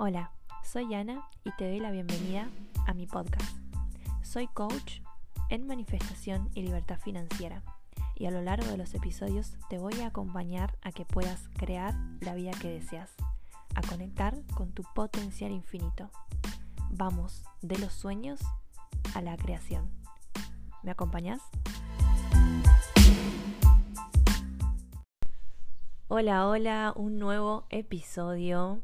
[0.00, 0.30] Hola,
[0.62, 2.48] soy Ana y te doy la bienvenida
[2.86, 3.56] a mi podcast.
[4.22, 5.00] Soy coach
[5.50, 7.64] en manifestación y libertad financiera
[8.14, 11.96] y a lo largo de los episodios te voy a acompañar a que puedas crear
[12.20, 13.12] la vida que deseas,
[13.74, 16.12] a conectar con tu potencial infinito.
[16.90, 18.38] Vamos de los sueños
[19.16, 19.90] a la creación.
[20.84, 21.42] ¿Me acompañas?
[26.06, 28.80] Hola, hola, un nuevo episodio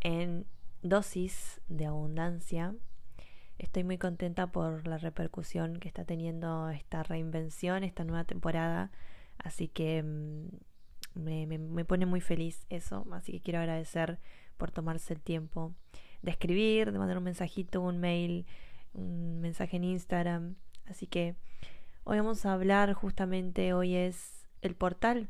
[0.00, 0.46] en
[0.82, 2.74] dosis de abundancia.
[3.58, 8.90] Estoy muy contenta por la repercusión que está teniendo esta reinvención, esta nueva temporada.
[9.36, 10.48] Así que mm,
[11.14, 13.06] me, pone muy feliz eso.
[13.12, 14.18] Así que quiero agradecer
[14.56, 15.74] por tomarse el tiempo
[16.22, 18.46] de escribir, de mandar un mensajito, un mail,
[18.94, 20.56] un mensaje en Instagram.
[20.86, 21.36] Así que
[22.04, 25.28] hoy vamos a hablar justamente, hoy es el portal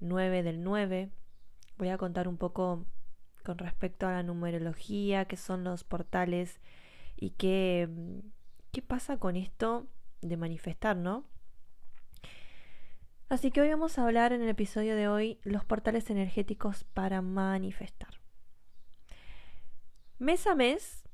[0.00, 1.10] 9 del 9.
[1.78, 2.86] Voy a contar un poco
[3.46, 6.58] con respecto a la numerología, qué son los portales
[7.14, 7.88] y qué,
[8.72, 9.86] qué pasa con esto
[10.20, 11.24] de manifestar, ¿no?
[13.28, 17.22] Así que hoy vamos a hablar en el episodio de hoy los portales energéticos para
[17.22, 18.20] manifestar.
[20.18, 21.04] Mes a mes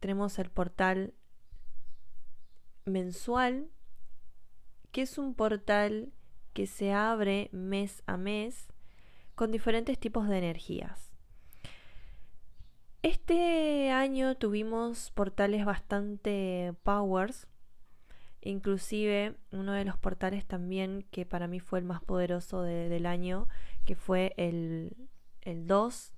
[0.00, 1.14] tenemos el portal
[2.84, 3.70] mensual,
[4.92, 6.12] que es un portal
[6.52, 8.68] que se abre mes a mes
[9.34, 11.13] con diferentes tipos de energías.
[13.04, 17.46] Este año tuvimos portales bastante powers,
[18.40, 23.46] inclusive uno de los portales también que para mí fue el más poderoso del año,
[23.84, 24.96] que fue el,
[25.42, 26.14] el 2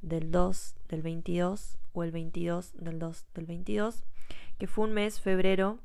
[0.00, 4.04] del 2 del 22 o el 22 del 2 del 22,
[4.56, 5.78] que fue un mes, febrero,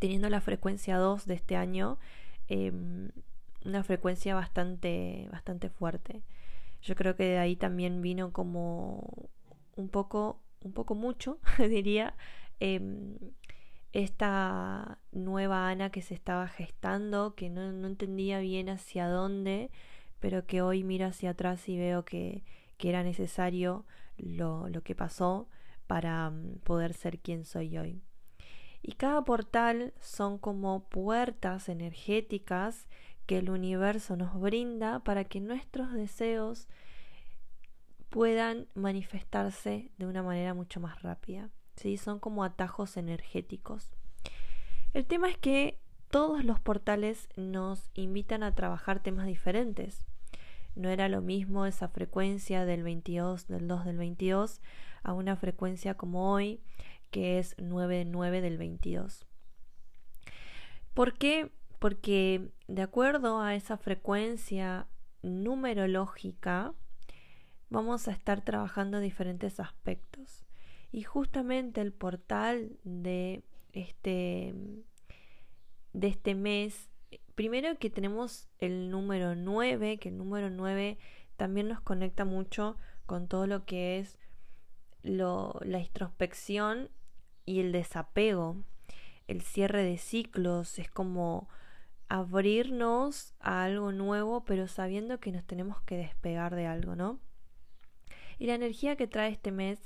[0.00, 1.98] teniendo la frecuencia 2 de este año,
[2.48, 3.08] em,
[3.64, 6.20] una frecuencia bastante, bastante fuerte.
[6.82, 9.30] Yo creo que de ahí también vino como
[9.76, 12.14] un poco, un poco mucho, diría,
[12.60, 13.16] em,
[13.92, 19.70] esta nueva Ana que se estaba gestando, que no, entendía bien hacia dónde,
[20.20, 22.44] pero que hoy miro hacia atrás y veo que,
[22.82, 23.84] era necesario
[24.16, 25.48] lo, lo, que pasó
[25.86, 28.02] para mm, poder ser quien soy hoy.
[28.82, 32.88] Y cada portal son como puertas energéticas
[33.26, 36.68] que el universo nos brinda para que nuestros deseos
[38.08, 41.50] puedan manifestarse de una manera mucho más rápida.
[41.76, 41.96] ¿sí?
[41.96, 43.92] Son como atajos energéticos.
[44.92, 45.78] El tema es que
[46.10, 50.04] todos los portales nos invitan a trabajar temas diferentes.
[50.74, 54.60] No era lo mismo esa frecuencia del 22, del 2 del 22,
[55.02, 56.60] a una frecuencia como hoy,
[57.10, 59.26] que es 9, 9 del 22.
[60.94, 61.52] ¿Por qué?
[61.80, 64.86] porque de acuerdo a esa frecuencia
[65.22, 66.72] numerológica
[67.68, 70.44] vamos a estar trabajando diferentes aspectos.
[70.92, 73.42] Y justamente el portal de
[73.72, 74.54] este,
[75.92, 76.88] de este mes,
[77.34, 80.96] primero que tenemos el número 9, que el número 9
[81.36, 84.16] también nos conecta mucho con todo lo que es
[85.02, 86.88] la introspección
[87.44, 88.62] y el desapego,
[89.26, 91.48] el cierre de ciclos, es como
[92.10, 97.20] abrirnos a algo nuevo, pero sabiendo que nos tenemos que despegar de algo, ¿no?
[98.36, 99.78] Y la energía que trae este mes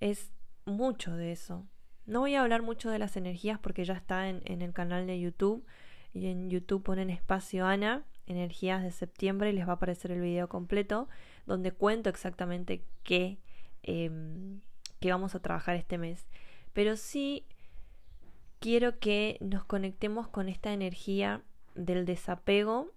[0.00, 0.32] es
[0.64, 1.64] mucho de eso.
[2.04, 5.20] No voy a hablar mucho de las energías porque ya está en, el canal de
[5.20, 5.64] YouTube.
[6.12, 10.20] Y en YouTube ponen espacio Ana, energías de septiembre, y les va a aparecer el
[10.20, 11.08] video completo,
[11.46, 13.38] donde cuento exactamente qué,
[13.84, 14.60] em,
[14.98, 16.26] qué vamos a trabajar este mes.
[16.72, 17.46] Pero sí
[18.58, 21.42] quiero que nos conectemos con esta energía
[21.74, 22.92] del desapego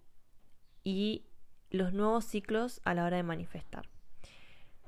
[0.84, 1.26] y
[1.70, 3.90] los nuevos ciclos a la hora de manifestar.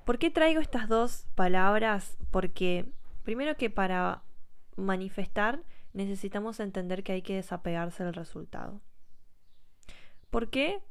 [0.06, 2.18] ¿Por qué traigo estas dos palabras?
[2.32, 2.86] Porque
[3.24, 4.24] primero que para
[4.78, 8.82] manifestar necesitamos entender que hay que desapegarse del resultado.
[10.30, 10.82] ¿Por qué?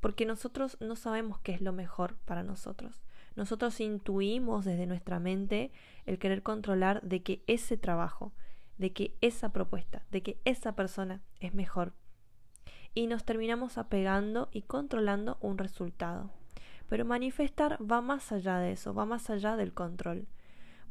[0.00, 3.02] Porque nosotros no sabemos qué es lo mejor para nosotros.
[3.36, 5.72] Nosotros intuimos desde nuestra mente
[6.06, 8.32] el querer controlar de que ese trabajo,
[8.78, 11.94] de que esa propuesta, de que esa persona es mejor
[12.94, 16.30] y nos terminamos apegando y controlando un resultado.
[16.88, 20.28] Pero manifestar va más allá de eso, va más allá del control,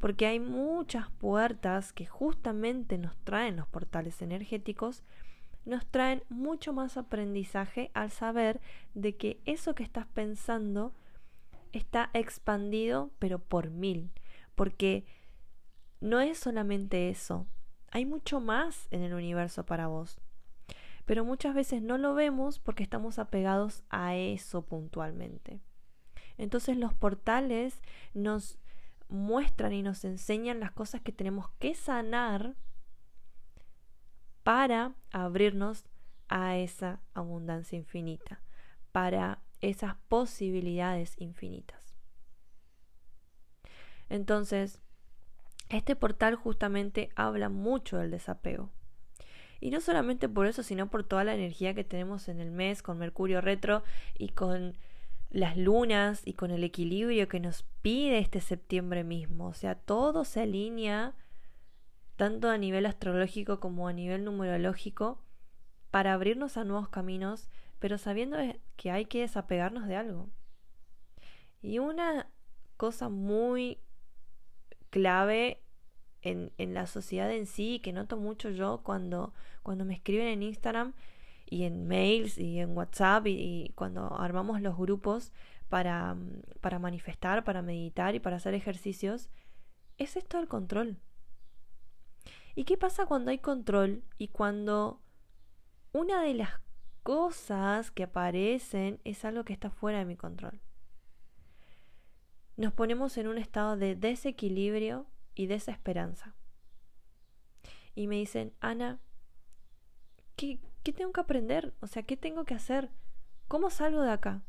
[0.00, 5.02] porque hay muchas puertas que justamente nos traen los portales energéticos,
[5.64, 8.60] nos traen mucho más aprendizaje al saber
[8.92, 10.92] de que eso que estás pensando
[11.72, 14.10] está expandido pero por mil,
[14.54, 15.06] porque
[16.00, 17.46] no es solamente eso,
[17.90, 20.20] hay mucho más en el universo para vos
[21.04, 25.60] pero muchas veces no lo vemos porque estamos apegados a eso puntualmente.
[26.38, 27.80] Entonces los portales
[28.14, 28.58] nos
[29.08, 32.56] muestran y nos enseñan las cosas que tenemos que sanar
[34.42, 35.84] para abrirnos
[36.28, 38.42] a esa abundancia infinita,
[38.92, 41.96] para esas posibilidades infinitas.
[44.08, 44.80] Entonces,
[45.68, 48.70] este portal justamente habla mucho del desapego.
[49.60, 52.82] Y no solamente por eso, sino por toda la energía que tenemos en el mes
[52.82, 53.82] con Mercurio retro
[54.18, 54.76] y con
[55.30, 59.48] las lunas y con el equilibrio que nos pide este septiembre mismo.
[59.48, 61.14] O sea, todo se alinea
[62.16, 65.20] tanto a nivel astrológico como a nivel numerológico
[65.90, 67.48] para abrirnos a nuevos caminos,
[67.78, 68.38] pero sabiendo
[68.76, 70.28] que hay que desapegarnos de algo.
[71.62, 72.28] Y una
[72.76, 73.78] cosa muy
[74.90, 75.63] clave
[76.24, 80.94] en, la sociedad en sí, que noto mucho yo cuando, cuando me escriben en Instagram
[81.46, 85.32] y en mails y en WhatsApp y, cuando armamos los grupos
[85.68, 86.16] para,
[86.60, 89.28] para manifestar, para meditar y para hacer ejercicios,
[89.98, 90.98] es esto el control.
[92.54, 95.02] ¿Y qué pasa cuando hay control y cuando
[95.92, 96.50] una de las
[97.02, 100.60] cosas que aparecen es algo que está fuera de mi control?
[102.56, 106.34] Nos ponemos en un estado de desequilibrio y desesperanza.
[107.94, 109.00] Y me dicen, Ana,
[110.36, 111.74] ¿qué, ¿qué tengo que aprender?
[111.80, 112.90] O sea, ¿qué tengo que hacer?
[113.48, 114.42] ¿Cómo salgo de acá?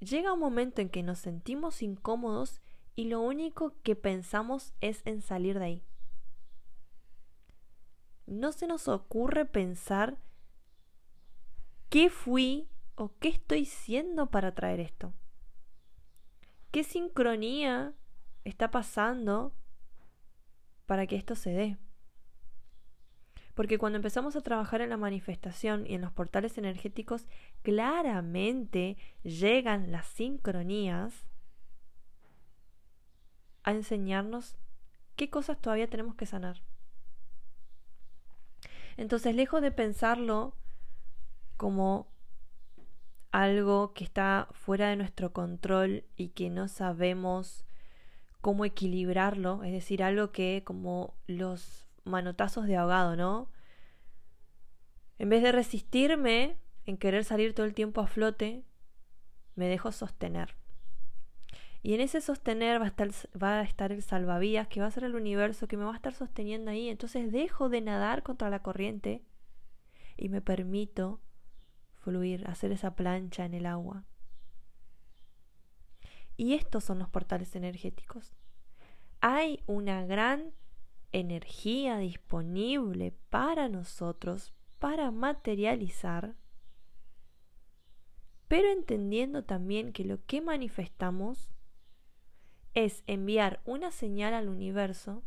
[0.00, 2.60] Llega un momento en que nos sentimos incómodos
[2.94, 5.82] y lo único que pensamos es en salir de ahí.
[8.26, 10.18] No se nos ocurre pensar
[11.88, 15.12] qué fui o qué estoy siendo para traer esto.
[16.70, 17.94] ¿Qué sincronía
[18.44, 19.52] está pasando
[20.86, 21.78] para que esto se dé.
[23.54, 27.26] Porque cuando empezamos a trabajar en la manifestación y en los portales energéticos,
[27.62, 31.26] claramente llegan las sincronías
[33.62, 34.56] a enseñarnos
[35.16, 36.62] qué cosas todavía tenemos que sanar.
[38.96, 40.56] Entonces, lejos de pensarlo
[41.56, 42.12] como
[43.30, 47.64] algo que está fuera de nuestro control y que no sabemos
[48.44, 53.48] cómo equilibrarlo, es decir, algo que como los manotazos de ahogado, ¿no?
[55.18, 58.62] En vez de resistirme en querer salir todo el tiempo a flote,
[59.54, 60.56] me dejo sostener.
[61.82, 63.08] Y en ese sostener va a, estar,
[63.42, 65.96] va a estar el salvavidas, que va a ser el universo, que me va a
[65.96, 66.90] estar sosteniendo ahí.
[66.90, 69.22] Entonces dejo de nadar contra la corriente
[70.18, 71.22] y me permito
[71.94, 74.04] fluir, hacer esa plancha en el agua.
[76.36, 78.32] Y estos son los portales energéticos.
[79.20, 80.52] Hay una gran
[81.12, 86.34] energía disponible para nosotros para materializar,
[88.48, 91.54] pero entendiendo también que lo que manifestamos
[92.74, 95.22] es enviar una señal al universo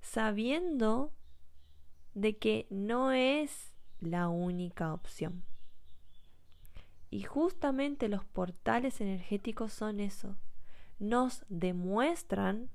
[0.00, 1.12] sabiendo
[2.14, 5.44] de que no es la única opción.
[7.10, 10.36] Y justamente los portales energéticos son eso.
[10.98, 12.70] Nos demuestran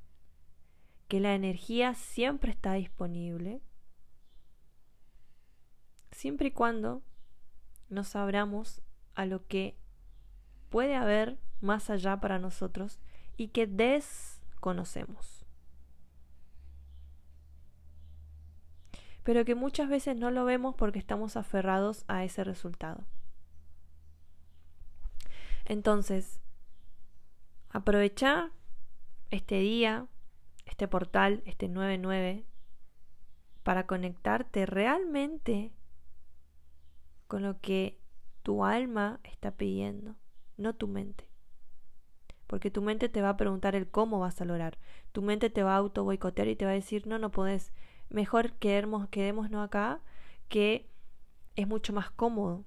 [1.07, 3.61] que la energía siempre está disponible,
[6.11, 7.03] siempre y cuando
[7.89, 8.81] nos abramos
[9.13, 9.77] a lo que
[10.69, 12.99] puede haber más allá para nosotros
[13.37, 15.45] y que desconocemos.
[19.23, 23.05] Pero que muchas veces no lo vemos porque estamos aferrados a ese resultado.
[25.65, 26.41] Entonces,
[27.69, 28.51] aprovecha
[29.31, 30.07] este día,
[30.65, 32.45] este portal, este 99,
[33.63, 35.71] para conectarte realmente
[37.27, 37.99] con lo que
[38.43, 40.15] tu alma está pidiendo,
[40.57, 41.29] no tu mente.
[42.45, 44.77] Porque tu mente te va a preguntar el cómo vas a lograr.
[45.11, 47.71] Tu mente te va a auto boicotear y te va a decir, no, no podés.
[48.09, 50.01] Mejor quedemos, quedémonos acá,
[50.49, 50.87] que
[51.55, 52.65] es mucho más cómodo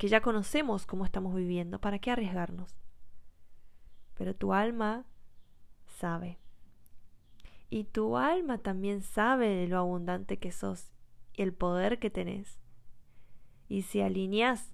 [0.00, 2.74] que ya conocemos cómo estamos viviendo, ¿para qué arriesgarnos?
[4.14, 5.04] Pero tu alma
[5.84, 6.38] sabe.
[7.68, 10.90] Y tu alma también sabe de lo abundante que sos
[11.34, 12.58] y el poder que tenés.
[13.68, 14.72] Y si alineas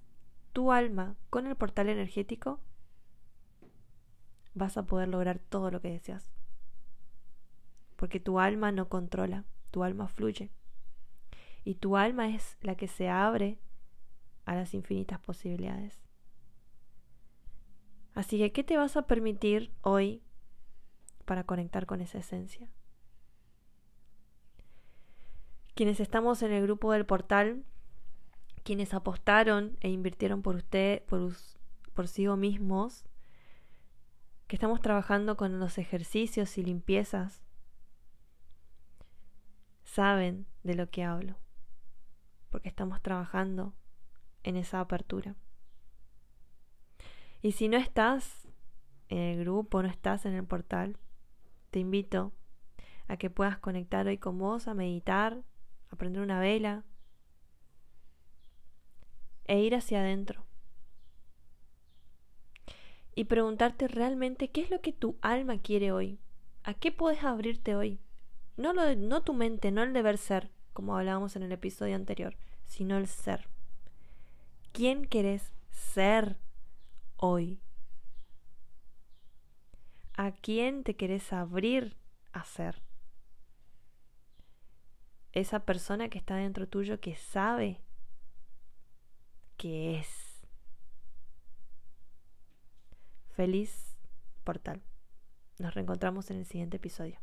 [0.53, 2.61] tu alma con el portal energético,
[4.53, 6.31] vas a poder lograr todo lo que deseas.
[7.97, 10.53] Porque tu alma no controla, tu alma fluye.
[11.65, 13.59] Y tu alma es la que se abre
[14.47, 15.99] a las infinitas posibilidades.
[18.15, 20.23] Así que, ¿qué te vas a permitir hoy
[21.25, 22.69] para conectar con esa esencia?
[25.75, 27.65] Quienes estamos en el grupo del portal,
[28.63, 31.33] quienes apostaron e invirtieron por usted, por,
[31.93, 33.03] por sí mismos,
[34.47, 37.43] que estamos trabajando con los ejercicios y limpiezas,
[39.83, 41.35] saben de lo que hablo,
[42.49, 43.73] porque estamos trabajando
[44.47, 45.35] en esa apertura.
[47.41, 48.47] Y si no estás
[49.09, 50.97] en el grupo, no estás en el portal,
[51.69, 52.31] te invito
[53.09, 55.43] a que puedas conectar hoy con vos, a meditar,
[55.89, 56.85] a prender una vela
[59.43, 60.45] e ir hacia adentro.
[63.15, 66.19] Y preguntarte realmente qué es lo que tu alma quiere hoy.
[66.63, 67.99] ¿A qué puedes abrirte hoy?
[68.55, 72.37] No, lo no tu mente, no el deber ser, como hablábamos en el episodio anterior,
[72.65, 73.49] sino el ser.
[74.77, 76.37] ¿Quién querés ser
[77.15, 77.59] hoy?
[80.13, 81.97] ¿A quién te querés abrir
[82.31, 82.83] a ser?
[85.31, 87.81] Esa persona que está dentro tuyo que sabe
[89.57, 90.45] que es.
[93.29, 93.97] Feliz
[94.43, 94.83] portal.
[95.57, 97.19] Nos reencontramos en el siguiente episodio.